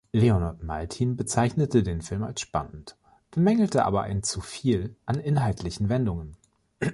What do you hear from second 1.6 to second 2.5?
den Film als